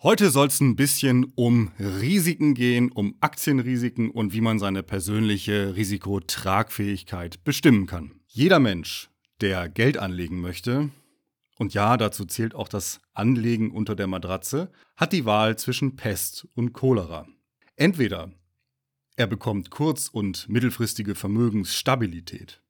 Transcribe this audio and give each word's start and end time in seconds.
Heute 0.00 0.30
soll 0.30 0.46
es 0.46 0.60
ein 0.60 0.76
bisschen 0.76 1.24
um 1.34 1.72
Risiken 1.80 2.54
gehen, 2.54 2.92
um 2.92 3.16
Aktienrisiken 3.18 4.12
und 4.12 4.32
wie 4.32 4.40
man 4.40 4.60
seine 4.60 4.84
persönliche 4.84 5.74
Risikotragfähigkeit 5.74 7.42
bestimmen 7.42 7.86
kann. 7.86 8.20
Jeder 8.28 8.60
Mensch, 8.60 9.10
der 9.40 9.68
Geld 9.68 9.98
anlegen 9.98 10.40
möchte, 10.40 10.90
und 11.58 11.74
ja, 11.74 11.96
dazu 11.96 12.26
zählt 12.26 12.54
auch 12.54 12.68
das 12.68 13.00
Anlegen 13.12 13.72
unter 13.72 13.96
der 13.96 14.06
Matratze, 14.06 14.70
hat 14.96 15.12
die 15.12 15.24
Wahl 15.24 15.58
zwischen 15.58 15.96
Pest 15.96 16.46
und 16.54 16.74
Cholera. 16.74 17.26
Entweder 17.74 18.30
er 19.16 19.26
bekommt 19.26 19.70
kurz- 19.70 20.06
und 20.06 20.48
mittelfristige 20.48 21.16
Vermögensstabilität 21.16 22.62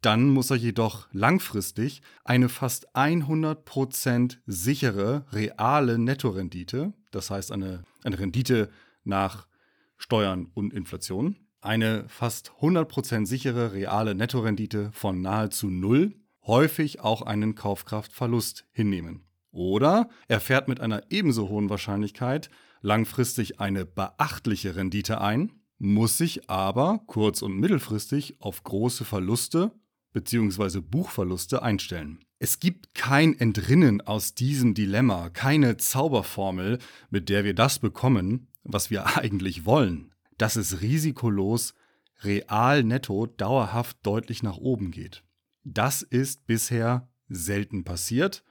dann 0.00 0.28
muss 0.28 0.50
er 0.50 0.56
jedoch 0.56 1.08
langfristig 1.12 2.02
eine 2.24 2.48
fast 2.48 2.94
100% 2.94 4.38
sichere 4.46 5.26
reale 5.32 5.98
Nettorendite, 5.98 6.92
das 7.10 7.30
heißt 7.30 7.52
eine, 7.52 7.82
eine 8.04 8.18
Rendite 8.18 8.70
nach 9.04 9.48
Steuern 9.96 10.50
und 10.54 10.72
Inflation, 10.72 11.36
eine 11.60 12.04
fast 12.08 12.52
100% 12.60 13.26
sichere 13.26 13.72
reale 13.72 14.14
Nettorendite 14.14 14.90
von 14.92 15.20
nahezu 15.20 15.68
null, 15.68 16.14
häufig 16.46 17.00
auch 17.00 17.22
einen 17.22 17.56
Kaufkraftverlust 17.56 18.66
hinnehmen. 18.70 19.24
Oder 19.50 20.08
er 20.28 20.40
fährt 20.40 20.68
mit 20.68 20.80
einer 20.80 21.02
ebenso 21.10 21.48
hohen 21.48 21.68
Wahrscheinlichkeit 21.70 22.48
langfristig 22.80 23.58
eine 23.58 23.84
beachtliche 23.84 24.76
Rendite 24.76 25.20
ein, 25.20 25.52
muss 25.78 26.18
sich 26.18 26.48
aber 26.48 27.00
kurz- 27.06 27.42
und 27.42 27.58
mittelfristig 27.58 28.40
auf 28.40 28.62
große 28.62 29.04
Verluste 29.04 29.72
bzw. 30.12 30.80
Buchverluste 30.80 31.62
einstellen. 31.62 32.20
Es 32.38 32.60
gibt 32.60 32.94
kein 32.94 33.38
Entrinnen 33.38 34.00
aus 34.00 34.34
diesem 34.34 34.74
Dilemma, 34.74 35.28
keine 35.30 35.76
Zauberformel, 35.76 36.78
mit 37.10 37.28
der 37.28 37.44
wir 37.44 37.54
das 37.54 37.78
bekommen, 37.78 38.48
was 38.62 38.90
wir 38.90 39.16
eigentlich 39.16 39.66
wollen, 39.66 40.12
dass 40.36 40.56
es 40.56 40.80
risikolos 40.80 41.74
real 42.22 42.84
netto 42.84 43.26
dauerhaft 43.26 43.98
deutlich 44.02 44.42
nach 44.42 44.56
oben 44.56 44.90
geht. 44.90 45.24
Das 45.64 46.02
ist 46.02 46.46
bisher 46.46 47.08
selten 47.28 47.84
passiert 47.84 48.44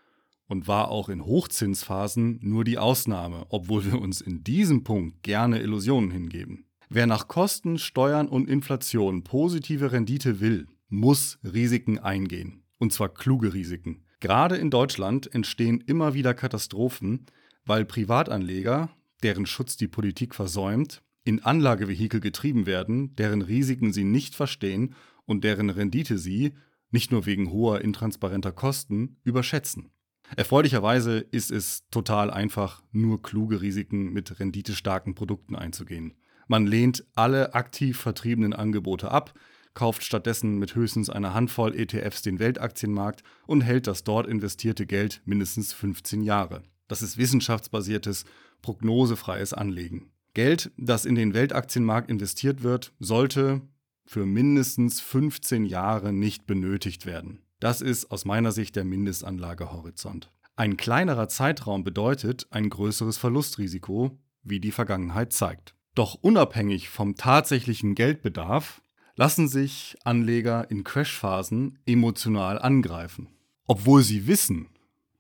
und 0.48 0.68
war 0.68 0.90
auch 0.90 1.10
in 1.10 1.26
Hochzinsphasen 1.26 2.40
nur 2.42 2.64
die 2.64 2.78
Ausnahme, 2.78 3.46
obwohl 3.50 3.86
wir 3.86 4.00
uns 4.00 4.22
in 4.22 4.44
diesem 4.44 4.84
Punkt 4.84 5.24
gerne 5.24 5.62
Illusionen 5.62 6.12
hingeben. 6.12 6.66
Wer 6.90 7.06
nach 7.06 7.28
Kosten, 7.28 7.80
Steuern 7.80 8.30
und 8.30 8.50
Inflation 8.50 9.24
positive 9.24 9.92
Rendite 9.92 10.40
will, 10.40 10.68
muss 10.90 11.40
Risiken 11.44 12.00
eingehen. 12.00 12.64
Und 12.78 12.94
zwar 12.94 13.10
kluge 13.10 13.54
Risiken. 13.54 14.06
Gerade 14.20 14.56
in 14.58 14.70
Deutschland 14.70 15.34
entstehen 15.34 15.82
immer 15.82 16.14
wieder 16.14 16.34
Katastrophen, 16.34 17.26
weil 17.66 17.86
Privatanleger, 17.86 18.90
deren 19.24 19.46
Schutz 19.46 19.78
die 19.78 19.88
Politik 19.88 20.34
versäumt, 20.34 21.04
in 21.24 21.44
Anlagevehikel 21.44 22.20
getrieben 22.20 22.66
werden, 22.66 23.16
deren 23.16 23.42
Risiken 23.42 23.92
sie 23.92 24.06
nicht 24.06 24.36
verstehen 24.36 24.96
und 25.26 25.44
deren 25.44 25.70
Rendite 25.70 26.18
sie, 26.18 26.54
nicht 26.90 27.12
nur 27.12 27.26
wegen 27.26 27.52
hoher 27.52 27.82
intransparenter 27.82 28.54
Kosten, 28.54 29.18
überschätzen. 29.24 29.92
Erfreulicherweise 30.36 31.20
ist 31.20 31.52
es 31.52 31.88
total 31.90 32.32
einfach, 32.32 32.82
nur 32.92 33.22
kluge 33.22 33.62
Risiken 33.62 34.14
mit 34.14 34.40
renditestarken 34.40 35.16
Produkten 35.16 35.56
einzugehen. 35.56 36.16
Man 36.48 36.66
lehnt 36.66 37.06
alle 37.16 37.54
aktiv 37.54 37.98
vertriebenen 37.98 38.54
Angebote 38.54 39.12
ab, 39.12 39.34
kauft 39.78 40.04
stattdessen 40.04 40.58
mit 40.58 40.74
höchstens 40.74 41.08
einer 41.08 41.36
Handvoll 41.36 41.76
ETFs 41.76 42.24
den 42.24 42.40
Weltaktienmarkt 42.40 43.22
und 43.46 43.62
hält 43.62 43.86
das 43.86 44.04
dort 44.04 44.26
investierte 44.26 44.88
Geld 44.88 45.22
mindestens 45.26 45.72
15 45.72 46.24
Jahre. 46.24 46.64
Das 46.88 47.04
ist 47.04 47.20
wissenschaftsbasiertes, 47.20 48.26
prognosefreies 48.64 49.54
Anlegen. 49.54 50.10
Geld, 50.34 50.72
das 50.78 51.06
in 51.06 51.14
den 51.14 51.36
Weltaktienmarkt 51.36 52.10
investiert 52.10 52.64
wird, 52.64 52.92
sollte 52.98 53.62
für 54.08 54.26
mindestens 54.26 55.00
15 55.00 55.68
Jahre 55.68 56.12
nicht 56.12 56.48
benötigt 56.48 57.06
werden. 57.06 57.44
Das 57.60 57.82
ist 57.82 58.10
aus 58.10 58.26
meiner 58.26 58.52
Sicht 58.52 58.76
der 58.76 58.84
Mindestanlagehorizont. 58.84 60.32
Ein 60.56 60.78
kleinerer 60.78 61.28
Zeitraum 61.30 61.84
bedeutet 61.84 62.48
ein 62.50 62.72
größeres 62.72 63.20
Verlustrisiko, 63.20 64.18
wie 64.42 64.60
die 64.60 64.72
Vergangenheit 64.72 65.34
zeigt. 65.34 65.76
Doch 65.94 66.16
unabhängig 66.16 66.90
vom 66.90 67.16
tatsächlichen 67.16 67.94
Geldbedarf 67.94 68.82
lassen 69.18 69.48
sich 69.48 69.98
Anleger 70.06 70.70
in 70.72 70.84
Crashphasen 70.84 71.80
emotional 71.86 72.60
angreifen. 72.60 73.28
Obwohl 73.66 74.04
sie 74.04 74.28
wissen, 74.28 74.70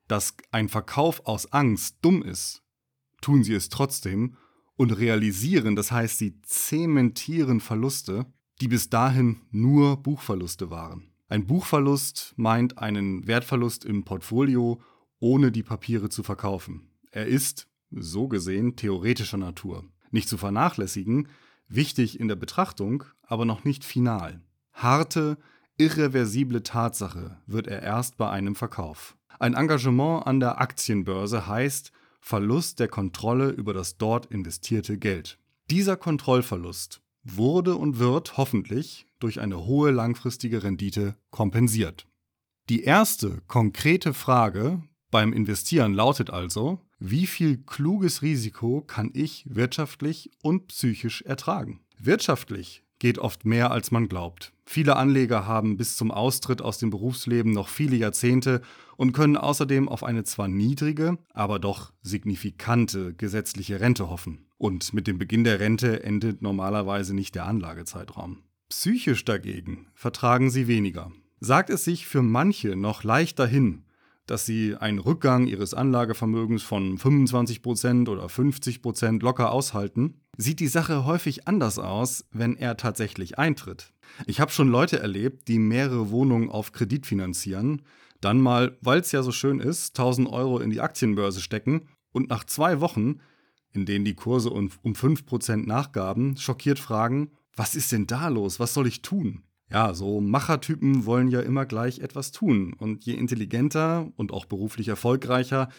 dass 0.08 0.36
ein 0.52 0.70
Verkauf 0.70 1.26
aus 1.26 1.52
Angst 1.52 1.98
dumm 2.02 2.22
ist, 2.22 2.64
tun 3.20 3.44
sie 3.44 3.56
es 3.56 3.68
trotzdem 3.68 4.38
und 4.76 4.92
realisieren, 4.92 5.76
das 5.76 5.92
heißt, 5.92 6.20
sie 6.20 6.40
zementieren 6.44 7.60
Verluste, 7.60 8.28
die 8.62 8.68
bis 8.68 8.90
dahin 8.90 9.42
nur 9.52 9.98
Buchverluste 9.98 10.70
waren. 10.70 11.12
Ein 11.28 11.48
Buchverlust 11.48 12.34
meint 12.38 12.78
einen 12.78 13.28
Wertverlust 13.28 13.84
im 13.84 14.06
Portfolio, 14.06 14.80
ohne 15.20 15.52
die 15.52 15.64
Papiere 15.64 16.10
zu 16.10 16.22
verkaufen. 16.24 16.92
Er 17.12 17.26
ist, 17.26 17.68
so 17.90 18.28
gesehen, 18.28 18.76
theoretischer 18.76 19.38
Natur. 19.38 19.84
Nicht 20.12 20.30
zu 20.30 20.38
vernachlässigen, 20.38 21.28
wichtig 21.68 22.20
in 22.20 22.28
der 22.28 22.36
Betrachtung, 22.36 23.04
aber 23.24 23.46
noch 23.46 23.64
nicht 23.64 23.84
final. 23.84 24.42
Harte, 24.74 25.38
irreversible 25.78 26.64
Tatsache 26.64 27.38
wird 27.46 27.68
er 27.68 27.82
erst 27.82 28.18
bei 28.18 28.30
einem 28.30 28.56
Verkauf. 28.56 29.18
Ein 29.40 29.54
Engagement 29.54 30.26
an 30.26 30.40
der 30.40 30.60
Aktienbörse 30.60 31.48
heißt 31.48 31.92
Verlust 32.20 32.80
der 32.80 32.88
Kontrolle 32.88 33.50
über 33.50 33.74
das 33.74 33.98
dort 33.98 34.26
investierte 34.28 34.98
Geld. 34.98 35.40
Dieser 35.70 35.98
Kontrollverlust 35.98 37.02
wurde 37.24 37.76
und 37.76 38.00
wird 38.00 38.38
hoffentlich 38.38 39.06
durch 39.20 39.40
eine 39.40 39.66
hohe 39.66 39.92
langfristige 39.92 40.64
Rendite 40.64 41.16
kompensiert. 41.30 42.08
Die 42.70 42.84
erste 42.84 43.42
konkrete 43.48 44.14
Frage 44.14 44.82
beim 45.10 45.34
Investieren 45.34 45.94
lautet 45.94 46.30
also, 46.30 46.82
wie 47.00 47.28
viel 47.28 47.58
kluges 47.58 48.22
Risiko 48.22 48.82
kann 48.82 49.12
ich 49.14 49.46
wirtschaftlich 49.48 50.32
und 50.42 50.68
psychisch 50.68 51.22
ertragen? 51.22 51.82
Wirtschaftlich 52.00 52.84
geht 53.00 53.20
oft 53.20 53.46
mehr, 53.46 53.72
als 53.72 53.92
man 53.92 54.08
glaubt. 54.08 54.54
Viele 54.66 54.96
Anleger 54.96 55.46
haben 55.46 55.78
bis 55.78 55.96
zum 55.96 56.12
Austritt 56.12 56.62
aus 56.62 56.78
dem 56.80 56.90
Berufsleben 56.90 57.52
noch 57.52 57.68
viele 57.70 57.96
Jahrzehnte 57.96 58.62
und 58.98 59.14
können 59.14 59.38
außerdem 59.38 59.88
auf 59.88 60.04
eine 60.04 60.24
zwar 60.24 60.48
niedrige, 60.48 61.18
aber 61.34 61.60
doch 61.60 61.94
signifikante 62.02 63.14
gesetzliche 63.14 63.80
Rente 63.80 64.10
hoffen. 64.10 64.48
Und 64.58 64.94
mit 64.94 65.08
dem 65.08 65.20
Beginn 65.20 65.44
der 65.44 65.60
Rente 65.60 66.04
endet 66.04 66.42
normalerweise 66.42 67.14
nicht 67.14 67.36
der 67.36 67.46
Anlagezeitraum. 67.46 68.40
Psychisch 68.70 69.24
dagegen 69.24 69.88
vertragen 69.94 70.50
sie 70.50 70.68
weniger. 70.68 71.12
Sagt 71.40 71.70
es 71.70 71.86
sich 71.86 72.08
für 72.08 72.24
manche 72.24 72.76
noch 72.76 73.04
leichter 73.04 73.46
hin, 73.46 73.84
dass 74.28 74.46
sie 74.46 74.76
einen 74.76 75.00
Rückgang 75.00 75.48
ihres 75.48 75.74
Anlagevermögens 75.74 76.62
von 76.62 76.98
25% 76.98 78.10
oder 78.10 78.28
50% 78.28 79.22
locker 79.22 79.52
aushalten, 79.52 80.22
sieht 80.38 80.60
die 80.60 80.68
Sache 80.68 81.06
häufig 81.06 81.48
anders 81.48 81.80
aus, 81.80 82.26
wenn 82.32 82.56
er 82.56 82.78
tatsächlich 82.78 83.40
eintritt. 83.40 83.94
Ich 84.28 84.40
habe 84.40 84.52
schon 84.52 84.68
Leute 84.68 85.00
erlebt, 85.00 85.48
die 85.48 85.60
mehrere 85.60 86.12
Wohnungen 86.12 86.50
auf 86.50 86.72
Kredit 86.72 87.06
finanzieren, 87.06 87.82
dann 88.22 88.40
mal, 88.42 88.78
weil 88.82 89.00
es 89.00 89.12
ja 89.12 89.24
so 89.24 89.32
schön 89.32 89.60
ist, 89.60 89.98
1000 89.98 90.30
Euro 90.30 90.60
in 90.60 90.70
die 90.70 90.82
Aktienbörse 90.82 91.42
stecken 91.42 91.88
und 92.12 92.30
nach 92.30 92.44
zwei 92.44 92.82
Wochen, 92.82 93.20
in 93.74 93.86
denen 93.86 94.06
die 94.06 94.16
Kurse 94.16 94.50
um 94.50 94.70
5% 94.70 95.66
nachgaben, 95.68 96.36
schockiert 96.38 96.80
fragen, 96.80 97.32
was 97.56 97.76
ist 97.76 97.92
denn 97.92 98.08
da 98.08 98.28
los, 98.28 98.60
was 98.60 98.74
soll 98.74 98.88
ich 98.88 99.02
tun? 99.02 99.44
Ja, 99.70 99.94
so 99.94 100.22
Machertypen 100.22 101.06
wollen 101.06 101.28
ja 101.28 101.42
immer 101.42 101.66
gleich 101.66 102.00
etwas 102.00 102.32
tun. 102.32 102.74
Und 102.74 103.06
je 103.06 103.14
intelligenter 103.14 104.10
und 104.16 104.32
auch 104.32 104.46
beruflich 104.46 104.88
erfolgreicher, 104.88 105.70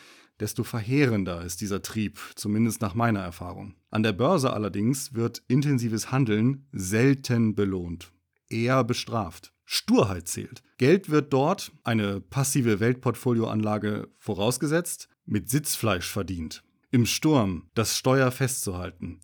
desto 0.41 0.63
verheerender 0.63 1.43
ist 1.43 1.61
dieser 1.61 1.83
Trieb, 1.83 2.19
zumindest 2.35 2.81
nach 2.81 2.95
meiner 2.95 3.21
Erfahrung. 3.21 3.75
An 3.91 4.03
der 4.03 4.13
Börse 4.13 4.53
allerdings 4.53 5.15
wird 5.15 5.43
intensives 5.49 6.13
Handeln 6.13 6.67
selten 6.73 7.55
belohnt, 7.55 8.13
eher 8.49 8.85
bestraft. 8.85 9.53
Sturheit 9.65 10.29
zählt. 10.29 10.63
Geld 10.79 11.11
wird 11.11 11.33
dort, 11.33 11.73
eine 11.85 12.21
passive 12.21 12.81
Weltportfolioanlage 12.81 14.09
vorausgesetzt, 14.17 15.09
mit 15.27 15.51
Sitzfleisch 15.51 16.09
verdient. 16.11 16.63
Im 16.91 17.05
Sturm 17.05 17.69
das 17.75 17.97
Steuer 17.97 18.31
festzuhalten. 18.31 19.21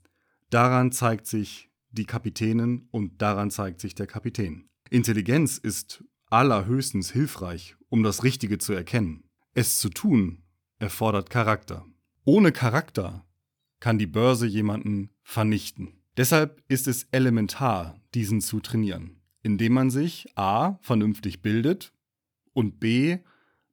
Daran 0.50 0.92
zeigt 0.92 1.26
sich 1.26 1.70
die 1.94 2.04
Kapitänin 2.04 2.88
und 2.90 3.22
daran 3.22 3.50
zeigt 3.50 3.80
sich 3.80 3.94
der 3.94 4.06
Kapitän. 4.06 4.68
Intelligenz 4.90 5.58
ist 5.58 6.04
allerhöchstens 6.26 7.10
hilfreich, 7.10 7.76
um 7.88 8.02
das 8.02 8.24
Richtige 8.24 8.58
zu 8.58 8.72
erkennen. 8.72 9.24
Es 9.54 9.78
zu 9.78 9.88
tun 9.88 10.42
erfordert 10.78 11.30
Charakter. 11.30 11.86
Ohne 12.24 12.52
Charakter 12.52 13.24
kann 13.80 13.98
die 13.98 14.06
Börse 14.06 14.46
jemanden 14.46 15.10
vernichten. 15.22 16.00
Deshalb 16.16 16.62
ist 16.68 16.88
es 16.88 17.04
elementar, 17.10 18.00
diesen 18.14 18.40
zu 18.40 18.60
trainieren, 18.60 19.20
indem 19.42 19.72
man 19.74 19.90
sich 19.90 20.26
a. 20.36 20.78
vernünftig 20.80 21.42
bildet 21.42 21.92
und 22.52 22.80
b. 22.80 23.18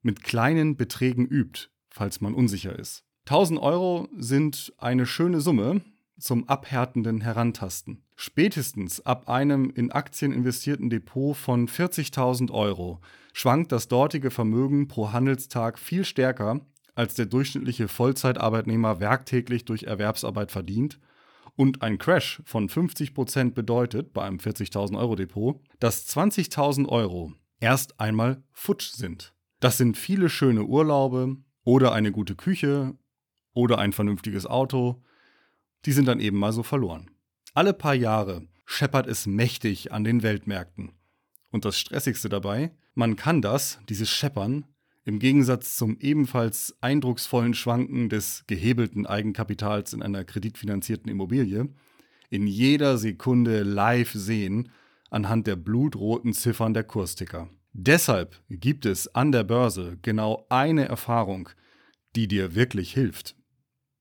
mit 0.02 0.22
kleinen 0.22 0.76
Beträgen 0.76 1.26
übt, 1.26 1.68
falls 1.88 2.20
man 2.20 2.34
unsicher 2.34 2.78
ist. 2.78 3.04
1000 3.26 3.60
Euro 3.60 4.08
sind 4.16 4.72
eine 4.78 5.06
schöne 5.06 5.40
Summe 5.40 5.82
zum 6.18 6.48
abhärtenden 6.48 7.20
Herantasten. 7.20 8.02
Spätestens 8.24 9.04
ab 9.04 9.28
einem 9.28 9.68
in 9.70 9.90
Aktien 9.90 10.30
investierten 10.30 10.90
Depot 10.90 11.36
von 11.36 11.66
40.000 11.66 12.52
Euro 12.52 13.00
schwankt 13.32 13.72
das 13.72 13.88
dortige 13.88 14.30
Vermögen 14.30 14.86
pro 14.86 15.10
Handelstag 15.10 15.76
viel 15.76 16.04
stärker, 16.04 16.60
als 16.94 17.14
der 17.14 17.26
durchschnittliche 17.26 17.88
Vollzeitarbeitnehmer 17.88 19.00
werktäglich 19.00 19.64
durch 19.64 19.82
Erwerbsarbeit 19.82 20.52
verdient. 20.52 21.00
Und 21.56 21.82
ein 21.82 21.98
Crash 21.98 22.40
von 22.44 22.68
50% 22.68 23.54
bedeutet 23.54 24.12
bei 24.12 24.22
einem 24.22 24.38
40.000 24.38 24.96
Euro 24.96 25.16
Depot, 25.16 25.60
dass 25.80 26.06
20.000 26.06 26.88
Euro 26.88 27.32
erst 27.58 27.98
einmal 27.98 28.44
futsch 28.52 28.92
sind. 28.92 29.34
Das 29.58 29.78
sind 29.78 29.96
viele 29.96 30.28
schöne 30.28 30.62
Urlaube 30.62 31.38
oder 31.64 31.90
eine 31.90 32.12
gute 32.12 32.36
Küche 32.36 32.94
oder 33.52 33.78
ein 33.78 33.92
vernünftiges 33.92 34.46
Auto. 34.46 35.02
Die 35.86 35.92
sind 35.92 36.06
dann 36.06 36.20
eben 36.20 36.38
mal 36.38 36.52
so 36.52 36.62
verloren. 36.62 37.11
Alle 37.54 37.74
paar 37.74 37.94
Jahre 37.94 38.46
scheppert 38.64 39.06
es 39.06 39.26
mächtig 39.26 39.92
an 39.92 40.04
den 40.04 40.22
Weltmärkten. 40.22 40.92
Und 41.50 41.66
das 41.66 41.78
Stressigste 41.78 42.30
dabei, 42.30 42.72
man 42.94 43.16
kann 43.16 43.42
das, 43.42 43.78
dieses 43.90 44.08
Scheppern, 44.08 44.64
im 45.04 45.18
Gegensatz 45.18 45.76
zum 45.76 45.98
ebenfalls 45.98 46.74
eindrucksvollen 46.80 47.52
Schwanken 47.52 48.08
des 48.08 48.44
gehebelten 48.46 49.04
Eigenkapitals 49.04 49.92
in 49.92 50.02
einer 50.02 50.24
kreditfinanzierten 50.24 51.10
Immobilie, 51.10 51.68
in 52.30 52.46
jeder 52.46 52.96
Sekunde 52.96 53.64
live 53.64 54.12
sehen 54.12 54.70
anhand 55.10 55.46
der 55.46 55.56
blutroten 55.56 56.32
Ziffern 56.32 56.72
der 56.72 56.84
Kursticker. 56.84 57.50
Deshalb 57.74 58.40
gibt 58.48 58.86
es 58.86 59.14
an 59.14 59.30
der 59.30 59.44
Börse 59.44 59.98
genau 60.00 60.46
eine 60.48 60.86
Erfahrung, 60.86 61.50
die 62.16 62.28
dir 62.28 62.54
wirklich 62.54 62.94
hilft. 62.94 63.36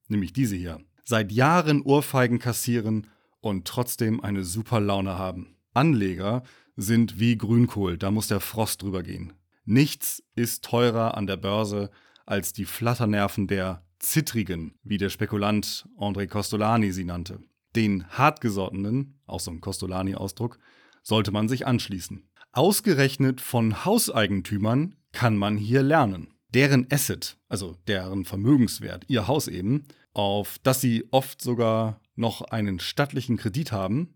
Nämlich 0.07 0.31
diese 0.31 0.55
hier. 0.55 0.79
Seit 1.03 1.33
Jahren 1.33 1.81
Ohrfeigen 1.81 2.39
kassieren 2.39 3.07
und 3.41 3.67
trotzdem 3.67 4.21
eine 4.21 4.43
super 4.43 4.79
Laune 4.79 5.17
haben. 5.17 5.57
Anleger 5.73 6.43
sind 6.75 7.19
wie 7.19 7.37
Grünkohl, 7.37 7.97
da 7.97 8.11
muss 8.11 8.27
der 8.27 8.39
Frost 8.39 8.81
drüber 8.81 9.03
gehen. 9.03 9.33
Nichts 9.65 10.23
ist 10.35 10.63
teurer 10.63 11.17
an 11.17 11.27
der 11.27 11.37
Börse 11.37 11.91
als 12.25 12.53
die 12.53 12.65
Flatternerven 12.65 13.47
der 13.47 13.83
Zittrigen, 13.99 14.75
wie 14.83 14.97
der 14.97 15.09
Spekulant 15.09 15.87
André 15.97 16.27
Costolani 16.27 16.91
sie 16.91 17.03
nannte. 17.03 17.39
Den 17.75 18.07
hartgesottenen, 18.09 19.19
auch 19.25 19.39
so 19.39 19.51
ein 19.51 19.61
Costolani-Ausdruck, 19.61 20.57
sollte 21.03 21.31
man 21.31 21.47
sich 21.47 21.67
anschließen. 21.67 22.27
Ausgerechnet 22.51 23.39
von 23.39 23.85
Hauseigentümern 23.85 24.95
kann 25.13 25.37
man 25.37 25.57
hier 25.57 25.83
lernen. 25.83 26.33
Deren 26.49 26.87
Asset, 26.91 27.37
also 27.47 27.77
deren 27.87 28.25
Vermögenswert, 28.25 29.05
ihr 29.07 29.27
Haus 29.27 29.47
eben, 29.47 29.85
auf 30.13 30.57
das 30.63 30.81
sie 30.81 31.07
oft 31.11 31.41
sogar 31.41 32.01
noch 32.21 32.41
einen 32.41 32.79
stattlichen 32.79 33.35
Kredit 33.35 33.73
haben, 33.73 34.15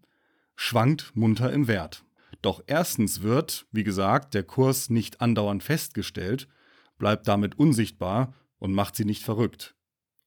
schwankt 0.55 1.13
munter 1.15 1.51
im 1.51 1.67
Wert. 1.67 2.05
Doch 2.41 2.63
erstens 2.67 3.21
wird, 3.21 3.65
wie 3.71 3.83
gesagt, 3.83 4.33
der 4.33 4.43
Kurs 4.43 4.89
nicht 4.89 5.19
andauernd 5.19 5.63
festgestellt, 5.63 6.47
bleibt 6.97 7.27
damit 7.27 7.59
unsichtbar 7.59 8.33
und 8.59 8.73
macht 8.73 8.95
sie 8.95 9.03
nicht 9.03 9.23
verrückt, 9.23 9.75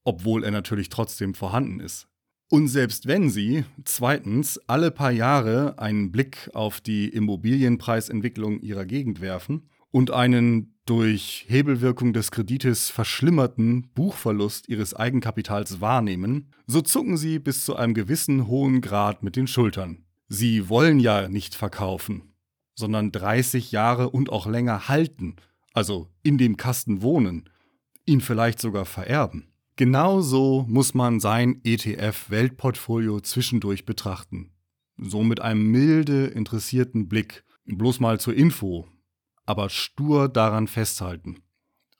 obwohl 0.05 0.45
er 0.45 0.51
natürlich 0.51 0.91
trotzdem 0.91 1.33
vorhanden 1.35 1.81
ist. 1.81 2.09
Und 2.51 2.69
selbst 2.69 3.07
wenn 3.07 3.29
Sie 3.29 3.65
zweitens 3.85 4.59
alle 4.67 4.91
paar 4.91 5.11
Jahre 5.11 5.79
einen 5.79 6.11
Blick 6.11 6.51
auf 6.55 6.81
die 6.81 7.09
Immobilienpreisentwicklung 7.09 8.61
Ihrer 8.61 8.87
Gegend 8.87 9.21
werfen 9.21 9.69
und 9.91 10.11
einen 10.11 10.75
durch 10.85 11.45
Hebelwirkung 11.49 12.13
des 12.13 12.31
Kredites 12.31 12.89
verschlimmerten 12.89 13.91
Buchverlust 13.95 14.69
ihres 14.69 14.95
Eigenkapitals 14.95 15.81
wahrnehmen, 15.81 16.51
so 16.67 16.81
zucken 16.81 17.17
sie 17.17 17.39
bis 17.39 17.65
zu 17.65 17.77
einem 17.77 17.95
gewissen 17.95 18.47
hohen 18.47 18.81
Grad 18.81 19.23
mit 19.23 19.37
den 19.37 19.47
Schultern. 19.47 20.05
Sie 20.29 20.69
wollen 20.69 20.99
ja 20.99 21.29
nicht 21.29 21.55
verkaufen, 21.55 22.35
sondern 22.75 23.13
30 23.13 23.73
Jahre 23.73 24.11
und 24.11 24.31
auch 24.31 24.47
länger 24.47 24.89
halten, 24.89 25.37
also 25.75 26.09
in 26.23 26.39
dem 26.39 26.57
Kasten 26.57 27.03
wohnen, 27.03 27.49
ihn 28.07 28.21
vielleicht 28.21 28.61
sogar 28.61 28.85
vererben. 28.85 29.49
Genauso 29.77 30.65
muss 30.69 30.95
man 30.95 31.21
sein 31.21 31.61
ETF-Weltportfolio 31.65 33.21
zwischendurch 33.21 33.85
betrachten. 33.85 34.51
So 34.97 35.23
mit 35.23 35.41
einem 35.41 35.71
milde 35.71 36.27
interessierten 36.27 37.09
Blick. 37.09 37.45
Bloß 37.65 38.01
mal 38.01 38.19
zur 38.19 38.35
Info, 38.35 38.89
aber 39.49 39.71
stur 39.71 40.29
daran 40.29 40.67
festhalten 40.67 41.43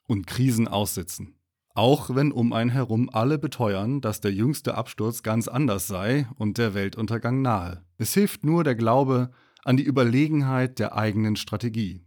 und 0.05 0.27
Krisen 0.27 0.67
aussitzen. 0.67 1.35
Auch 1.73 2.13
wenn 2.13 2.31
um 2.31 2.53
einen 2.53 2.69
herum 2.69 3.09
alle 3.11 3.39
beteuern, 3.39 4.01
dass 4.01 4.21
der 4.21 4.31
jüngste 4.31 4.75
Absturz 4.75 5.23
ganz 5.23 5.47
anders 5.47 5.87
sei 5.87 6.27
und 6.35 6.59
der 6.59 6.75
Weltuntergang 6.75 7.41
nahe. 7.41 7.83
Es 7.97 8.13
hilft 8.13 8.43
nur 8.43 8.63
der 8.63 8.75
Glaube 8.75 9.31
an 9.63 9.77
die 9.77 9.83
Überlegenheit 9.83 10.77
der 10.77 10.95
eigenen 10.95 11.35
Strategie. 11.35 12.05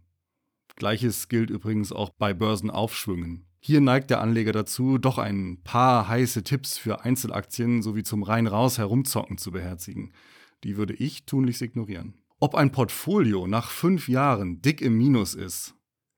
Gleiches 0.77 1.27
gilt 1.27 1.49
übrigens 1.49 1.91
auch 1.91 2.11
bei 2.11 2.33
Börsenaufschwüngen. 2.33 3.45
Hier 3.59 3.81
neigt 3.81 4.11
der 4.11 4.21
Anleger 4.21 4.53
dazu, 4.53 4.97
doch 4.97 5.17
ein 5.17 5.61
paar 5.63 6.07
heiße 6.07 6.43
Tipps 6.43 6.77
für 6.77 7.03
Einzelaktien 7.03 7.81
sowie 7.81 8.03
zum 8.03 8.23
rein 8.23 8.47
raus 8.47 8.77
herumzocken 8.77 9.37
zu 9.37 9.51
beherzigen. 9.51 10.13
Die 10.63 10.77
würde 10.77 10.93
ich 10.93 11.25
tunlichst 11.25 11.61
ignorieren. 11.61 12.22
Ob 12.43 12.55
ein 12.55 12.73
Portfolio 12.73 13.47
nach 13.47 13.69
fünf 13.69 14.09
Jahren 14.09 14.61
dick 14.61 14.81
im 14.81 14.97
Minus 14.97 15.33
ist, 15.33 15.75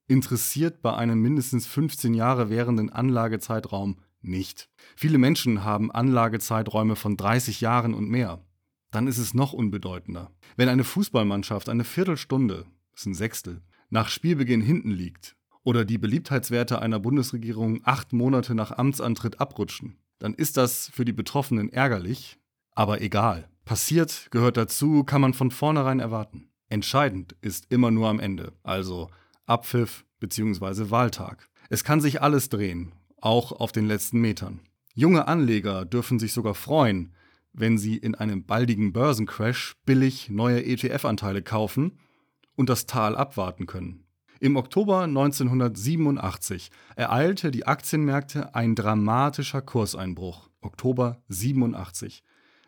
interessiert 0.08 0.82
bei 0.82 0.92
einem 0.96 1.22
mindestens 1.22 1.68
15 1.68 2.16
Jahre 2.16 2.50
währenden 2.50 2.90
Anlagezeitraum 2.90 4.00
nicht. 4.24 4.68
Viele 4.96 5.20
Menschen 5.20 5.64
haben 5.64 5.92
Anlagezeiträume 5.92 6.96
von 6.96 7.16
30 7.16 7.62
Jahren 7.62 7.94
und 7.94 8.10
mehr. 8.10 8.44
Dann 8.90 9.06
ist 9.06 9.20
es 9.20 9.36
noch 9.36 9.54
unbedeutender. 9.54 10.32
Wenn 10.58 10.68
eine 10.68 10.84
Fußballmannschaft 10.84 11.70
eine 11.70 11.84
Viertelstunde, 11.84 12.66
das 12.94 13.02
ist 13.02 13.06
ein 13.06 13.14
Sechstel, 13.14 13.62
nach 13.92 14.10
Spielbeginn 14.10 14.62
hinten 14.62 14.90
liegt 14.90 15.36
oder 15.64 15.86
die 15.86 16.00
Beliebtheitswerte 16.00 16.82
einer 16.82 17.00
Bundesregierung 17.00 17.82
acht 17.84 18.14
Monate 18.14 18.56
nach 18.56 18.72
Amtsantritt 18.72 19.40
abrutschen, 19.40 20.00
dann 20.18 20.34
ist 20.34 20.58
das 20.58 20.90
für 20.90 21.06
die 21.06 21.14
Betroffenen 21.14 21.70
ärgerlich, 21.70 22.40
aber 22.72 23.02
egal. 23.02 23.48
Passiert, 23.66 24.28
gehört 24.30 24.58
dazu, 24.58 25.04
kann 25.04 25.22
man 25.22 25.34
von 25.34 25.50
vornherein 25.50 26.00
erwarten. 26.00 26.50
Entscheidend 26.70 27.36
ist 27.42 27.66
immer 27.72 27.90
nur 27.90 28.10
am 28.10 28.20
Ende, 28.20 28.54
also 28.62 29.10
Abpfiff 29.48 30.06
bzw. 30.20 30.92
Wahltag. 30.92 31.50
Es 31.70 31.84
kann 31.84 32.00
sich 32.00 32.22
alles 32.22 32.50
drehen, 32.50 32.94
auch 33.20 33.52
auf 33.52 33.72
den 33.72 33.88
letzten 33.88 34.22
Metern. 34.22 34.62
Junge 34.94 35.28
Anleger 35.28 35.84
dürfen 35.84 36.20
sich 36.20 36.32
sogar 36.32 36.54
freuen, 36.54 37.16
wenn 37.54 37.80
sie 37.80 37.98
in 37.98 38.14
einem 38.14 38.46
baldigen 38.46 38.94
Börsencrash 38.94 39.76
billig 39.84 40.30
neue 40.30 40.64
ETF-Anteile 40.64 41.42
kaufen 41.42 41.98
und 42.56 42.70
das 42.70 42.86
Tal 42.86 43.16
abwarten 43.16 43.66
können. 43.66 44.06
Im 44.40 44.58
Oktober 44.58 45.04
1987 45.04 46.70
ereilte 46.96 47.50
die 47.50 47.66
Aktienmärkte 47.66 48.54
ein 48.54 48.76
dramatischer 48.76 49.64
Kurseinbruch. 49.64 50.50
Oktober 50.62 51.24
87. 51.30 52.24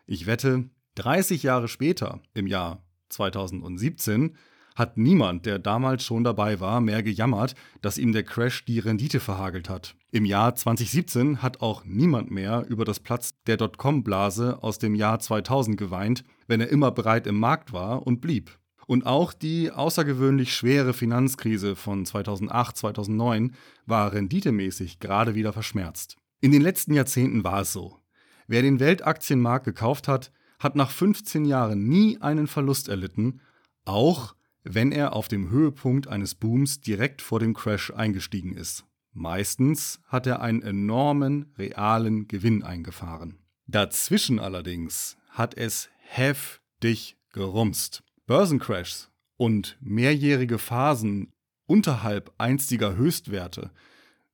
Ich 0.06 0.26
wette, 0.26 0.70
30 0.98 1.44
Jahre 1.44 1.68
später, 1.68 2.20
im 2.34 2.46
Jahr 2.46 2.82
2017, 3.08 4.36
hat 4.74 4.96
niemand, 4.96 5.46
der 5.46 5.58
damals 5.58 6.04
schon 6.04 6.24
dabei 6.24 6.60
war, 6.60 6.80
mehr 6.80 7.02
gejammert, 7.02 7.54
dass 7.82 7.98
ihm 7.98 8.12
der 8.12 8.22
Crash 8.22 8.64
die 8.64 8.78
Rendite 8.78 9.18
verhagelt 9.20 9.68
hat. 9.68 9.96
Im 10.10 10.24
Jahr 10.24 10.54
2017 10.54 11.42
hat 11.42 11.60
auch 11.60 11.84
niemand 11.84 12.30
mehr 12.30 12.64
über 12.68 12.84
das 12.84 13.00
Platz 13.00 13.34
der 13.46 13.56
Dotcom-Blase 13.56 14.62
aus 14.62 14.78
dem 14.78 14.94
Jahr 14.94 15.18
2000 15.18 15.76
geweint, 15.76 16.24
wenn 16.46 16.60
er 16.60 16.68
immer 16.68 16.90
bereit 16.90 17.26
im 17.26 17.38
Markt 17.38 17.72
war 17.72 18.06
und 18.06 18.20
blieb. 18.20 18.58
Und 18.86 19.04
auch 19.04 19.32
die 19.32 19.70
außergewöhnlich 19.70 20.54
schwere 20.54 20.94
Finanzkrise 20.94 21.76
von 21.76 22.06
2008, 22.06 22.76
2009 22.76 23.54
war 23.84 24.12
renditemäßig 24.12 24.98
gerade 24.98 25.34
wieder 25.34 25.52
verschmerzt. 25.52 26.16
In 26.40 26.52
den 26.52 26.62
letzten 26.62 26.94
Jahrzehnten 26.94 27.44
war 27.44 27.62
es 27.62 27.72
so. 27.72 27.98
Wer 28.46 28.62
den 28.62 28.80
Weltaktienmarkt 28.80 29.66
gekauft 29.66 30.08
hat, 30.08 30.30
hat 30.58 30.76
nach 30.76 30.90
15 30.90 31.44
Jahren 31.44 31.88
nie 31.88 32.20
einen 32.20 32.46
Verlust 32.46 32.88
erlitten, 32.88 33.40
auch 33.84 34.34
wenn 34.64 34.92
er 34.92 35.14
auf 35.14 35.28
dem 35.28 35.50
Höhepunkt 35.50 36.08
eines 36.08 36.34
Booms 36.34 36.80
direkt 36.80 37.22
vor 37.22 37.40
dem 37.40 37.54
Crash 37.54 37.92
eingestiegen 37.92 38.54
ist. 38.54 38.84
Meistens 39.12 40.00
hat 40.06 40.26
er 40.26 40.42
einen 40.42 40.62
enormen 40.62 41.52
realen 41.56 42.28
Gewinn 42.28 42.62
eingefahren. 42.62 43.38
Dazwischen 43.66 44.38
allerdings 44.38 45.16
hat 45.30 45.56
es 45.56 45.88
heftig 45.98 47.16
gerumst. 47.32 48.02
Börsencrashs 48.26 49.10
und 49.36 49.78
mehrjährige 49.80 50.58
Phasen 50.58 51.32
unterhalb 51.66 52.32
einstiger 52.38 52.96
Höchstwerte 52.96 53.70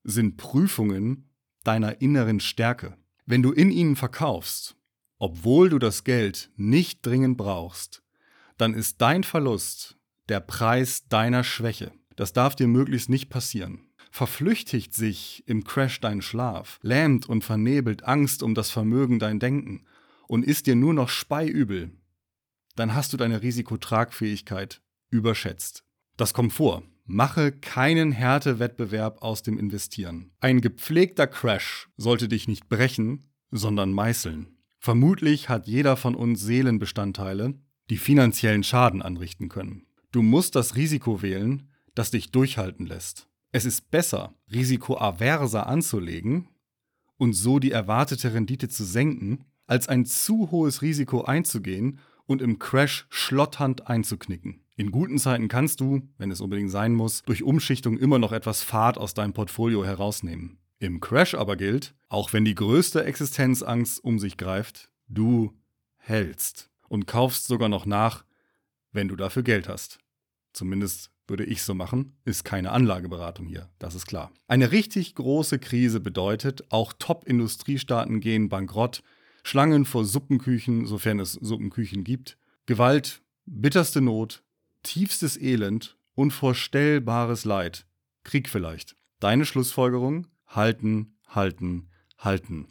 sind 0.02 0.36
Prüfungen 0.36 1.30
deiner 1.62 2.00
inneren 2.00 2.40
Stärke. 2.40 2.96
Wenn 3.26 3.42
du 3.42 3.52
in 3.52 3.70
ihnen 3.70 3.96
verkaufst 3.96 4.76
obwohl 5.24 5.70
du 5.70 5.78
das 5.78 6.04
Geld 6.04 6.50
nicht 6.56 7.06
dringend 7.06 7.38
brauchst, 7.38 8.02
dann 8.58 8.74
ist 8.74 9.00
dein 9.00 9.24
Verlust 9.24 9.96
der 10.28 10.40
Preis 10.40 11.08
deiner 11.08 11.44
Schwäche. 11.44 11.92
Das 12.14 12.34
darf 12.34 12.54
dir 12.54 12.66
möglichst 12.68 13.08
nicht 13.08 13.30
passieren. 13.30 13.88
Verflüchtigt 14.10 14.92
sich 14.92 15.42
im 15.46 15.64
Crash 15.64 15.98
dein 16.02 16.20
Schlaf, 16.20 16.78
lähmt 16.82 17.26
und 17.26 17.42
vernebelt 17.42 18.04
Angst 18.04 18.42
um 18.42 18.54
das 18.54 18.68
Vermögen 18.68 19.18
dein 19.18 19.40
Denken 19.40 19.86
und 20.28 20.44
ist 20.44 20.66
dir 20.66 20.76
nur 20.76 20.92
noch 20.92 21.08
speiübel, 21.08 21.92
dann 22.76 22.94
hast 22.94 23.14
du 23.14 23.16
deine 23.16 23.40
Risikotragfähigkeit 23.40 24.82
überschätzt. 25.08 25.86
Das 26.18 26.34
kommt 26.34 26.52
vor. 26.52 26.82
Mache 27.06 27.50
keinen 27.50 28.12
Härtewettbewerb 28.12 29.22
aus 29.22 29.42
dem 29.42 29.58
Investieren. 29.58 30.32
Ein 30.40 30.60
gepflegter 30.60 31.26
Crash 31.26 31.88
sollte 31.96 32.28
dich 32.28 32.46
nicht 32.46 32.68
brechen, 32.68 33.30
sondern 33.50 33.90
meißeln. 33.90 34.53
Vermutlich 34.84 35.48
hat 35.48 35.66
jeder 35.66 35.96
von 35.96 36.14
uns 36.14 36.42
Seelenbestandteile, 36.42 37.54
die 37.88 37.96
finanziellen 37.96 38.62
Schaden 38.62 39.00
anrichten 39.00 39.48
können. 39.48 39.86
Du 40.12 40.20
musst 40.20 40.56
das 40.56 40.76
Risiko 40.76 41.22
wählen, 41.22 41.70
das 41.94 42.10
dich 42.10 42.32
durchhalten 42.32 42.84
lässt. 42.84 43.26
Es 43.50 43.64
ist 43.64 43.90
besser, 43.90 44.34
risikoaverser 44.52 45.68
anzulegen 45.68 46.48
und 47.16 47.32
so 47.32 47.60
die 47.60 47.70
erwartete 47.70 48.34
Rendite 48.34 48.68
zu 48.68 48.84
senken, 48.84 49.46
als 49.66 49.88
ein 49.88 50.04
zu 50.04 50.50
hohes 50.50 50.82
Risiko 50.82 51.22
einzugehen 51.22 51.98
und 52.26 52.42
im 52.42 52.58
Crash 52.58 53.06
schlotternd 53.08 53.88
einzuknicken. 53.88 54.66
In 54.76 54.90
guten 54.90 55.16
Zeiten 55.16 55.48
kannst 55.48 55.80
du, 55.80 56.02
wenn 56.18 56.30
es 56.30 56.42
unbedingt 56.42 56.70
sein 56.70 56.92
muss, 56.92 57.22
durch 57.22 57.42
Umschichtung 57.42 57.96
immer 57.96 58.18
noch 58.18 58.32
etwas 58.32 58.62
Fahrt 58.62 58.98
aus 58.98 59.14
deinem 59.14 59.32
Portfolio 59.32 59.82
herausnehmen. 59.82 60.58
Im 60.84 61.00
Crash 61.00 61.34
aber 61.34 61.56
gilt, 61.56 61.94
auch 62.10 62.34
wenn 62.34 62.44
die 62.44 62.54
größte 62.54 63.04
Existenzangst 63.04 64.04
um 64.04 64.18
sich 64.18 64.36
greift, 64.36 64.90
du 65.08 65.54
hältst 65.96 66.68
und 66.88 67.06
kaufst 67.06 67.46
sogar 67.46 67.70
noch 67.70 67.86
nach, 67.86 68.26
wenn 68.92 69.08
du 69.08 69.16
dafür 69.16 69.42
Geld 69.42 69.66
hast. 69.66 69.98
Zumindest 70.52 71.10
würde 71.26 71.46
ich 71.46 71.62
so 71.62 71.72
machen, 71.72 72.18
ist 72.26 72.44
keine 72.44 72.70
Anlageberatung 72.70 73.46
hier, 73.46 73.70
das 73.78 73.94
ist 73.94 74.04
klar. 74.04 74.30
Eine 74.46 74.72
richtig 74.72 75.14
große 75.14 75.58
Krise 75.58 76.00
bedeutet, 76.00 76.70
auch 76.70 76.92
Top-Industriestaaten 76.92 78.20
gehen 78.20 78.50
bankrott, 78.50 79.02
Schlangen 79.42 79.86
vor 79.86 80.04
Suppenküchen, 80.04 80.84
sofern 80.84 81.18
es 81.18 81.32
Suppenküchen 81.32 82.04
gibt, 82.04 82.36
Gewalt, 82.66 83.22
bitterste 83.46 84.02
Not, 84.02 84.42
tiefstes 84.82 85.40
Elend, 85.40 85.96
unvorstellbares 86.14 87.46
Leid, 87.46 87.86
Krieg 88.22 88.50
vielleicht. 88.50 88.96
Deine 89.18 89.46
Schlussfolgerung? 89.46 90.26
Halten, 90.54 91.18
halten, 91.26 91.88
halten. 92.16 92.68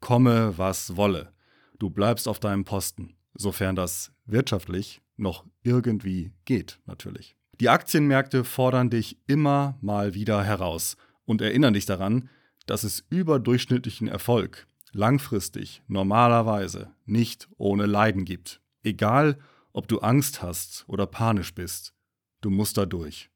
Komme, 0.00 0.58
was 0.58 0.96
wolle. 0.96 1.32
Du 1.78 1.88
bleibst 1.88 2.28
auf 2.28 2.38
deinem 2.38 2.64
Posten, 2.64 3.16
sofern 3.32 3.76
das 3.76 4.12
wirtschaftlich 4.26 5.00
noch 5.16 5.46
irgendwie 5.62 6.32
geht, 6.44 6.80
natürlich. 6.84 7.34
Die 7.60 7.70
Aktienmärkte 7.70 8.44
fordern 8.44 8.90
dich 8.90 9.16
immer 9.26 9.78
mal 9.80 10.12
wieder 10.12 10.44
heraus 10.44 10.98
und 11.24 11.40
erinnern 11.40 11.72
dich 11.72 11.86
daran, 11.86 12.28
dass 12.66 12.84
es 12.84 13.04
überdurchschnittlichen 13.08 14.08
Erfolg 14.08 14.66
langfristig 14.92 15.82
normalerweise 15.86 16.92
nicht 17.06 17.48
ohne 17.56 17.86
Leiden 17.86 18.26
gibt. 18.26 18.60
Egal, 18.82 19.38
ob 19.72 19.88
du 19.88 20.00
Angst 20.00 20.42
hast 20.42 20.84
oder 20.88 21.06
panisch 21.06 21.54
bist, 21.54 21.94
du 22.42 22.50
musst 22.50 22.76
da 22.76 22.84
durch. 22.84 23.30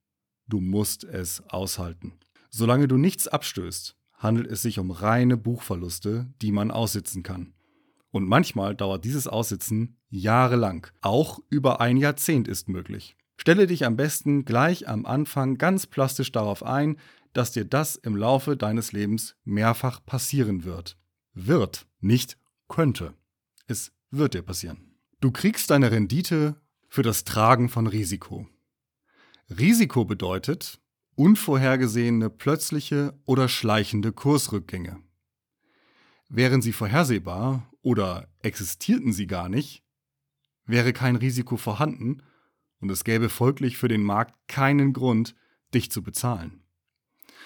Du 0.47 0.61
musst 0.61 1.04
es 1.04 1.40
aushalten. 1.49 2.18
Solange 2.50 2.88
du 2.88 2.96
nichts 2.96 3.28
abstößt, 3.28 3.96
handelt 4.14 4.46
es 4.48 4.62
sich 4.62 4.78
um 4.78 4.90
reine 4.90 5.36
Buchverluste, 5.36 6.26
die 6.42 6.52
man 6.52 6.70
aussitzen 6.70 7.22
kann. 7.22 7.54
Und 8.10 8.26
manchmal 8.26 8.74
dauert 8.74 9.04
dieses 9.04 9.26
Aussitzen 9.28 9.96
jahrelang. 10.08 10.86
Auch 11.02 11.40
über 11.50 11.80
ein 11.80 11.96
Jahrzehnt 11.96 12.48
ist 12.48 12.68
möglich. 12.68 13.16
Stelle 13.36 13.66
dich 13.66 13.84
am 13.84 13.96
besten 13.96 14.44
gleich 14.44 14.88
am 14.88 15.06
Anfang 15.06 15.58
ganz 15.58 15.86
plastisch 15.86 16.32
darauf 16.32 16.64
ein, 16.64 16.96
dass 17.32 17.52
dir 17.52 17.64
das 17.64 17.96
im 17.96 18.16
Laufe 18.16 18.56
deines 18.56 18.92
Lebens 18.92 19.36
mehrfach 19.44 20.04
passieren 20.04 20.64
wird. 20.64 20.96
Wird, 21.34 21.86
nicht 22.00 22.38
könnte. 22.66 23.14
Es 23.66 23.92
wird 24.10 24.34
dir 24.34 24.42
passieren. 24.42 24.96
Du 25.20 25.30
kriegst 25.30 25.70
deine 25.70 25.90
Rendite 25.90 26.56
für 26.88 27.02
das 27.02 27.24
Tragen 27.24 27.68
von 27.68 27.86
Risiko. 27.86 28.48
Risiko 29.50 30.04
bedeutet 30.04 30.80
unvorhergesehene 31.18 32.30
plötzliche 32.30 33.12
oder 33.25 33.48
schleichende 33.48 34.12
Kursrückgänge. 34.12 35.02
Wären 36.28 36.62
sie 36.62 36.72
vorhersehbar 36.72 37.68
oder 37.82 38.28
existierten 38.40 39.12
sie 39.12 39.26
gar 39.26 39.48
nicht, 39.48 39.82
wäre 40.64 40.92
kein 40.92 41.16
Risiko 41.16 41.56
vorhanden 41.56 42.22
und 42.78 42.90
es 42.90 43.02
gäbe 43.02 43.30
folglich 43.30 43.78
für 43.78 43.88
den 43.88 44.04
Markt 44.04 44.37
keinen 44.46 44.92
Grund, 44.92 45.34
dich 45.75 45.90
zu 45.90 46.04
bezahlen. 46.04 46.62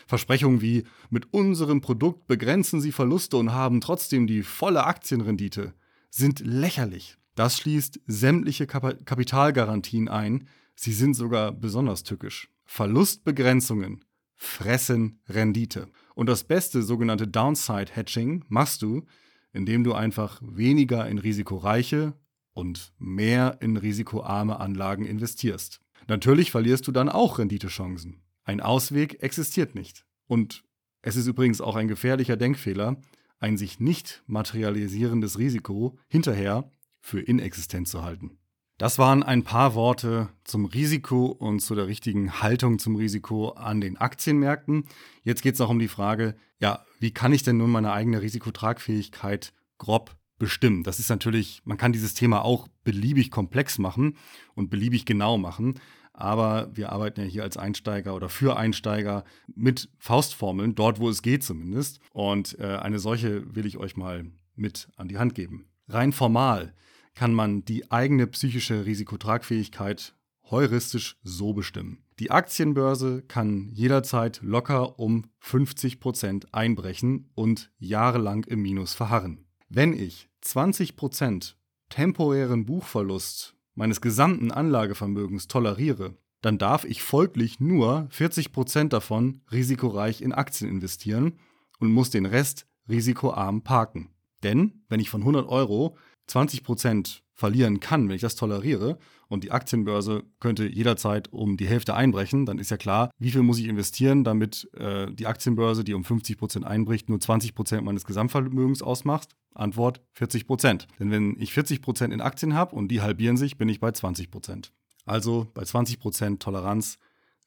Versprechungen 0.07 0.61
wie 0.61 0.85
mit 1.09 1.33
unserem 1.33 1.81
Produkt 1.81 2.26
begrenzen 2.26 2.83
Sie 2.83 2.93
Verluste 2.93 3.38
und 3.38 3.52
haben 3.52 3.81
trotzdem 3.81 4.26
die 4.26 4.43
volle 4.43 4.85
Aktienrendite 4.85 5.73
sind 6.11 6.41
lächerlich. 6.41 7.17
Das 7.35 7.57
schließt 7.57 8.00
sämtliche 8.07 8.67
Kap 8.67 9.07
Kapitalgarantien 9.07 10.09
ein, 10.09 10.47
sie 10.75 10.93
sind 10.93 11.14
sogar 11.14 11.52
besonders 11.52 12.02
tückisch. 12.02 12.51
Verlustbegrenzungen 12.73 14.02
fressen 14.35 15.21
Rendite. 15.29 15.88
Und 16.14 16.31
das 16.31 16.45
beste 16.45 16.83
sogenannte 16.83 17.29
Downside 17.29 17.93
Hedging 17.93 18.47
machst 18.49 18.81
du, 18.81 19.05
indem 19.52 19.85
du 19.85 19.93
einfach 19.93 20.41
weniger 20.43 21.07
in 21.07 21.19
risikoreiche 21.19 22.14
und 22.55 22.95
mehr 22.99 23.59
in 23.61 23.76
risikoarme 23.76 24.59
Anlagen 24.59 25.05
investierst. 25.05 25.83
Natürlich 26.09 26.50
verlierst 26.50 26.87
du 26.87 26.93
dann 26.93 27.11
auch 27.11 27.38
Renditechancen. 27.38 28.23
Ein 28.43 28.62
Ausweg 28.62 29.23
existiert 29.23 29.75
nicht. 29.75 30.07
Und 30.26 30.64
es 31.02 31.17
ist 31.17 31.26
übrigens 31.26 31.61
auch 31.61 31.76
ein 31.76 31.88
gefährlicher 31.88 32.38
Denkfehler, 32.38 32.97
ein 33.38 33.59
sich 33.59 33.81
nicht 33.81 34.23
materialisierendes 34.26 35.37
Risiko 35.37 35.99
hinterher 36.09 36.71
für 37.02 37.21
inexistent 37.21 37.87
zu 37.87 38.02
halten. 38.02 38.38
Das 38.79 38.99
waren 38.99 39.23
ein 39.23 39.45
paar 39.45 39.75
Worte 39.75 40.29
zum 40.45 40.64
Risiko 40.64 41.26
und 41.26 41.61
zu 41.61 41.75
der 41.75 41.87
richtigen 41.87 42.41
Haltung 42.43 42.79
zum 42.79 42.97
Risiko 42.97 43.50
an 43.50 43.81
den 43.81 43.97
Aktienmärkten. 43.97 44.85
Jetzt 45.23 45.43
geht 45.43 45.55
es 45.55 45.61
auch 45.61 45.71
um 45.71 45.79
die 45.79 45.88
Frage, 45.88 46.35
ja, 46.59 46.85
wie 46.99 47.12
kann 47.12 47.33
ich 47.33 47.43
denn 47.43 47.59
nun 47.59 47.71
meine 47.71 47.93
eigene 47.93 48.23
Risikotragfähigkeit 48.23 49.52
grob 49.79 50.17
bestimmen. 50.38 50.83
Das 50.83 50.99
ist 50.99 51.09
natürlich, 51.09 51.62
man 51.64 51.79
kann 51.79 51.93
dieses 51.93 52.14
Thema 52.14 52.45
auch 52.45 52.67
beliebig 52.83 53.31
komplex 53.31 53.79
machen 53.79 54.17
und 54.57 54.71
beliebig 54.71 55.05
genau 55.05 55.38
machen. 55.38 55.79
Aber 56.12 56.69
wir 56.75 56.91
arbeiten 56.91 57.21
ja 57.21 57.26
hier 57.26 57.43
als 57.45 57.57
Einsteiger 57.57 58.14
oder 58.14 58.29
für 58.29 58.57
Einsteiger 58.57 59.25
mit 59.55 59.88
Faustformeln, 59.99 60.75
dort 60.75 60.99
wo 60.99 61.09
es 61.09 61.23
geht 61.23 61.45
zumindest. 61.45 62.00
Und 62.12 62.59
äh, 62.59 62.76
eine 62.76 62.99
solche 62.99 63.55
will 63.55 63.67
ich 63.67 63.79
euch 63.79 63.97
mal 63.97 64.25
mit 64.57 64.88
an 64.97 65.07
die 65.07 65.19
Hand 65.19 65.37
geben. 65.37 65.67
Rein 65.87 66.12
formal 66.12 66.75
kann 67.14 67.35
man 67.35 67.64
die 67.64 67.90
eigene 67.90 68.26
psychische 68.26 68.85
Risikotragfähigkeit 68.87 70.14
heuristisch 70.50 71.16
so 71.23 71.52
bestimmen. 71.52 72.04
Die 72.19 72.31
Aktienbörse 72.31 73.23
kann 73.23 73.71
jederzeit 73.71 74.40
locker 74.42 74.99
um 74.99 75.25
50 75.40 75.99
Prozent 75.99 76.54
einbrechen 76.54 77.31
und 77.35 77.73
jahrelang 77.78 78.45
im 78.45 78.62
Minus 78.62 78.95
verharren. 78.95 79.47
Wenn 79.69 79.92
ich 79.95 80.28
20% 80.45 81.54
temporären 81.88 82.66
Buchverlust 82.66 83.57
meines 83.75 84.00
gesamten 84.00 84.52
Anlagevermögens 84.52 85.49
toleriere, 85.49 86.16
dann 86.42 86.59
darf 86.59 86.85
ich 86.85 87.02
folglich 87.02 87.61
nur 87.61 88.09
40% 88.12 88.88
davon 88.88 89.40
risikoreich 89.50 90.21
in 90.21 90.33
Aktien 90.33 90.71
investieren 90.71 91.38
und 91.78 91.90
muss 91.90 92.11
den 92.11 92.26
Rest 92.26 92.66
risikoarm 92.88 93.62
parken. 93.62 94.11
Denn 94.42 94.85
wenn 94.88 95.00
ich 95.00 95.09
von 95.09 95.23
100 95.23 95.49
Euro 95.49 95.97
20% 96.29 97.21
verlieren 97.35 97.81
kann, 97.81 98.09
wenn 98.09 98.17
ich 98.17 98.23
das 98.23 98.37
toleriere, 98.37 98.99
und 99.33 99.45
die 99.45 99.50
Aktienbörse 99.50 100.25
könnte 100.41 100.67
jederzeit 100.67 101.33
um 101.33 101.57
die 101.57 101.67
Hälfte 101.67 101.95
einbrechen, 101.95 102.45
dann 102.45 102.59
ist 102.59 102.71
ja 102.71 102.76
klar, 102.76 103.11
wie 103.19 103.31
viel 103.31 103.41
muss 103.41 103.59
ich 103.59 103.67
investieren, 103.67 104.25
damit 104.25 104.69
äh, 104.75 105.11
die 105.11 105.26
Aktienbörse, 105.26 105.85
die 105.85 105.95
um 105.95 106.02
50% 106.02 106.64
einbricht, 106.64 107.09
nur 107.09 107.17
20% 107.17 107.81
meines 107.81 108.05
Gesamtvermögens 108.05 108.83
ausmacht. 108.83 109.31
Antwort 109.55 110.02
40%. 110.19 110.87
Denn 110.99 111.11
wenn 111.11 111.41
ich 111.41 111.52
40% 111.52 112.12
in 112.12 112.21
Aktien 112.21 112.52
habe 112.52 112.76
und 112.76 112.88
die 112.88 113.00
halbieren 113.00 113.38
sich, 113.38 113.57
bin 113.57 113.71
ich 113.71 113.81
bei 113.81 113.88
20%. 113.88 114.69
Also 115.07 115.50
bei 115.55 115.62
20% 115.62 116.38
Toleranz, 116.38 116.99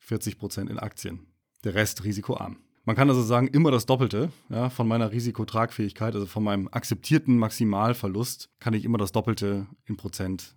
40% 0.09 0.67
in 0.71 0.79
Aktien. 0.79 1.27
Der 1.63 1.75
Rest 1.75 2.03
risikoarm. 2.03 2.57
Man 2.85 2.95
kann 2.95 3.09
also 3.09 3.23
sagen, 3.23 3.47
immer 3.47 3.71
das 3.71 3.87
Doppelte 3.87 4.29
ja, 4.49 4.69
von 4.69 4.87
meiner 4.87 5.11
Risikotragfähigkeit, 5.11 6.13
also 6.13 6.27
von 6.27 6.43
meinem 6.43 6.69
akzeptierten 6.71 7.37
Maximalverlust, 7.37 8.49
kann 8.59 8.75
ich 8.75 8.85
immer 8.85 8.99
das 8.99 9.11
Doppelte 9.11 9.65
in 9.85 9.97
Prozent 9.97 10.55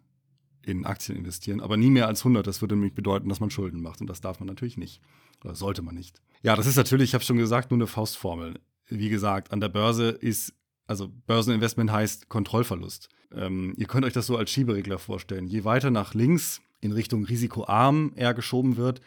in 0.63 0.85
Aktien 0.85 1.17
investieren, 1.17 1.61
aber 1.61 1.79
nie 1.79 1.89
mehr 1.89 2.07
als 2.07 2.21
100. 2.21 2.47
Das 2.47 2.61
würde 2.61 2.75
nämlich 2.75 2.95
bedeuten, 2.95 3.31
dass 3.31 3.41
man 3.41 3.51
Schulden 3.51 3.81
macht 3.81 4.03
und 4.03 4.09
das 4.09 4.21
darf 4.21 4.41
man 4.41 4.47
natürlich 4.47 4.77
nicht. 4.77 5.01
Oder 5.43 5.55
sollte 5.55 5.81
man 5.81 5.95
nicht. 5.95 6.21
Ja, 6.43 6.55
das 6.55 6.67
ist 6.67 6.77
natürlich, 6.77 7.11
ich 7.11 7.15
habe 7.15 7.25
schon 7.25 7.39
gesagt, 7.39 7.71
nur 7.71 7.79
eine 7.79 7.87
Faustformel. 7.87 8.61
Wie 8.89 9.09
gesagt, 9.09 9.53
an 9.53 9.61
der 9.61 9.69
Börse 9.69 10.11
ist, 10.11 10.53
also 10.87 11.09
Börseninvestment 11.27 11.91
heißt 11.91 12.29
Kontrollverlust. 12.29 13.09
Ähm, 13.33 13.73
ihr 13.77 13.87
könnt 13.87 14.05
euch 14.05 14.13
das 14.13 14.27
so 14.27 14.37
als 14.37 14.51
Schieberegler 14.51 14.99
vorstellen. 14.99 15.47
Je 15.47 15.65
weiter 15.65 15.91
nach 15.91 16.13
links 16.13 16.61
in 16.81 16.93
Richtung 16.93 17.25
risikoarm 17.25 18.13
er 18.15 18.35
geschoben 18.35 18.77
wird, 18.77 19.01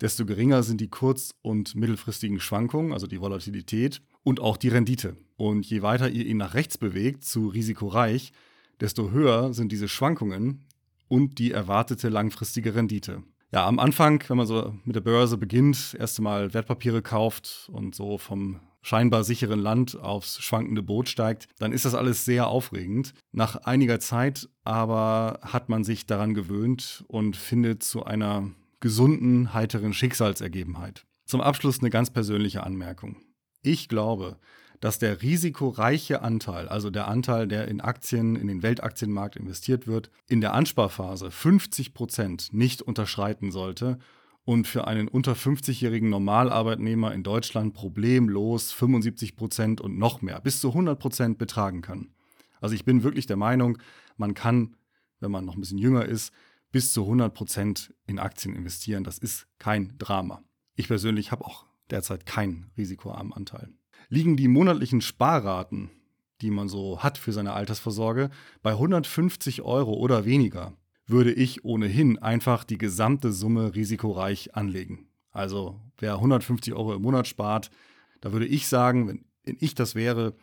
desto 0.00 0.26
geringer 0.26 0.62
sind 0.62 0.80
die 0.80 0.88
kurz- 0.88 1.34
und 1.42 1.74
mittelfristigen 1.74 2.40
Schwankungen, 2.40 2.92
also 2.92 3.06
die 3.06 3.20
Volatilität 3.20 4.02
und 4.22 4.40
auch 4.40 4.56
die 4.56 4.68
Rendite. 4.68 5.16
Und 5.36 5.66
je 5.66 5.82
weiter 5.82 6.08
ihr 6.08 6.26
ihn 6.26 6.38
nach 6.38 6.54
rechts 6.54 6.78
bewegt, 6.78 7.24
zu 7.24 7.48
risikoreich, 7.48 8.32
desto 8.80 9.10
höher 9.10 9.54
sind 9.54 9.72
diese 9.72 9.88
Schwankungen 9.88 10.66
und 11.08 11.38
die 11.38 11.52
erwartete 11.52 12.08
langfristige 12.08 12.74
Rendite. 12.74 13.22
Ja, 13.52 13.66
am 13.66 13.78
Anfang, 13.78 14.22
wenn 14.28 14.36
man 14.36 14.46
so 14.46 14.74
mit 14.84 14.96
der 14.96 15.00
Börse 15.00 15.38
beginnt, 15.38 15.96
erst 15.98 16.18
einmal 16.18 16.52
Wertpapiere 16.52 17.00
kauft 17.00 17.70
und 17.72 17.94
so 17.94 18.18
vom 18.18 18.60
scheinbar 18.82 19.24
sicheren 19.24 19.60
Land 19.60 19.98
aufs 19.98 20.40
schwankende 20.40 20.82
Boot 20.82 21.08
steigt, 21.08 21.48
dann 21.58 21.72
ist 21.72 21.84
das 21.84 21.94
alles 21.94 22.24
sehr 22.24 22.48
aufregend. 22.48 23.14
Nach 23.32 23.56
einiger 23.56 23.98
Zeit 23.98 24.48
aber 24.62 25.40
hat 25.42 25.68
man 25.68 25.84
sich 25.84 26.06
daran 26.06 26.34
gewöhnt 26.34 27.04
und 27.08 27.36
findet 27.36 27.82
zu 27.82 28.04
einer 28.04 28.50
gesunden, 28.80 29.54
heiteren 29.54 29.92
Schicksalsergebenheit. 29.92 31.06
Zum 31.24 31.40
Abschluss 31.40 31.80
eine 31.80 31.90
ganz 31.90 32.10
persönliche 32.10 32.62
Anmerkung. 32.62 33.16
Ich 33.62 33.88
glaube, 33.88 34.38
dass 34.80 34.98
der 34.98 35.22
risikoreiche 35.22 36.22
Anteil, 36.22 36.68
also 36.68 36.90
der 36.90 37.08
Anteil, 37.08 37.48
der 37.48 37.68
in 37.68 37.80
Aktien, 37.80 38.36
in 38.36 38.46
den 38.46 38.62
Weltaktienmarkt 38.62 39.36
investiert 39.36 39.86
wird, 39.86 40.10
in 40.28 40.40
der 40.40 40.54
Ansparphase 40.54 41.30
50 41.30 41.94
Prozent 41.94 42.52
nicht 42.52 42.82
unterschreiten 42.82 43.50
sollte 43.50 43.98
und 44.44 44.66
für 44.66 44.86
einen 44.86 45.08
unter 45.08 45.32
50-jährigen 45.32 46.08
Normalarbeitnehmer 46.08 47.12
in 47.12 47.22
Deutschland 47.22 47.74
problemlos 47.74 48.72
75 48.72 49.36
Prozent 49.36 49.80
und 49.80 49.98
noch 49.98 50.22
mehr, 50.22 50.40
bis 50.40 50.60
zu 50.60 50.68
100 50.68 50.98
Prozent 50.98 51.38
betragen 51.38 51.82
kann. 51.82 52.10
Also 52.60 52.74
ich 52.74 52.84
bin 52.84 53.02
wirklich 53.02 53.26
der 53.26 53.36
Meinung, 53.36 53.78
man 54.16 54.34
kann, 54.34 54.76
wenn 55.20 55.30
man 55.30 55.44
noch 55.44 55.54
ein 55.54 55.60
bisschen 55.60 55.78
jünger 55.78 56.04
ist, 56.04 56.32
bis 56.72 56.92
zu 56.92 57.02
100 57.02 57.32
Prozent 57.32 57.94
in 58.06 58.18
Aktien 58.18 58.54
investieren. 58.54 59.04
Das 59.04 59.18
ist 59.18 59.46
kein 59.58 59.96
Drama. 59.98 60.42
Ich 60.74 60.88
persönlich 60.88 61.32
habe 61.32 61.44
auch 61.44 61.66
derzeit 61.90 62.26
keinen 62.26 62.70
risikoarmen 62.76 63.32
Anteil. 63.32 63.72
Liegen 64.08 64.36
die 64.36 64.48
monatlichen 64.48 65.00
Sparraten, 65.00 65.90
die 66.42 66.50
man 66.50 66.68
so 66.68 67.02
hat 67.02 67.18
für 67.18 67.32
seine 67.32 67.54
Altersvorsorge, 67.54 68.30
bei 68.62 68.72
150 68.72 69.62
Euro 69.62 69.94
oder 69.94 70.24
weniger, 70.24 70.76
würde 71.06 71.32
ich 71.32 71.64
ohnehin 71.64 72.18
einfach 72.18 72.64
die 72.64 72.78
gesamte 72.78 73.32
Summe 73.32 73.74
risikoreich 73.74 74.54
anlegen. 74.54 75.08
Also 75.30 75.80
wer 75.98 76.14
150 76.14 76.74
Euro 76.74 76.94
im 76.94 77.02
Monat 77.02 77.26
spart, 77.26 77.70
da 78.20 78.32
würde 78.32 78.46
ich 78.46 78.66
sagen, 78.66 79.24
wenn 79.44 79.56
ich 79.60 79.74
das 79.74 79.94
wäre, 79.94 80.34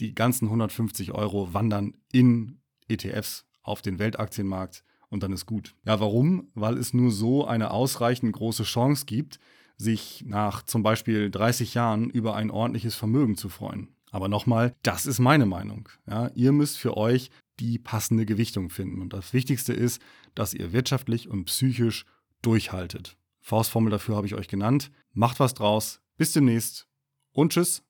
die 0.00 0.14
ganzen 0.14 0.46
150 0.46 1.12
Euro 1.12 1.54
wandern 1.54 1.94
in 2.12 2.60
ETFs 2.88 3.46
auf 3.62 3.82
den 3.82 3.98
Weltaktienmarkt 3.98 4.84
und 5.12 5.22
dann 5.22 5.32
ist 5.32 5.46
gut. 5.46 5.74
Ja, 5.84 6.00
warum? 6.00 6.48
Weil 6.54 6.78
es 6.78 6.94
nur 6.94 7.10
so 7.10 7.46
eine 7.46 7.70
ausreichend 7.70 8.32
große 8.32 8.64
Chance 8.64 9.04
gibt, 9.04 9.38
sich 9.76 10.24
nach 10.26 10.62
zum 10.62 10.82
Beispiel 10.82 11.30
30 11.30 11.74
Jahren 11.74 12.08
über 12.08 12.34
ein 12.34 12.50
ordentliches 12.50 12.94
Vermögen 12.94 13.36
zu 13.36 13.48
freuen. 13.48 13.88
Aber 14.10 14.28
nochmal, 14.28 14.74
das 14.82 15.06
ist 15.06 15.18
meine 15.18 15.46
Meinung. 15.46 15.88
Ja, 16.08 16.30
ihr 16.34 16.52
müsst 16.52 16.78
für 16.78 16.96
euch 16.96 17.30
die 17.60 17.78
passende 17.78 18.24
Gewichtung 18.24 18.70
finden. 18.70 19.02
Und 19.02 19.12
das 19.12 19.32
Wichtigste 19.32 19.74
ist, 19.74 20.02
dass 20.34 20.54
ihr 20.54 20.72
wirtschaftlich 20.72 21.28
und 21.28 21.44
psychisch 21.44 22.06
durchhaltet. 22.40 23.16
Faustformel 23.40 23.90
dafür 23.90 24.16
habe 24.16 24.26
ich 24.26 24.34
euch 24.34 24.48
genannt. 24.48 24.90
Macht 25.12 25.40
was 25.40 25.54
draus. 25.54 26.00
Bis 26.16 26.32
demnächst 26.32 26.88
und 27.32 27.52
tschüss. 27.52 27.82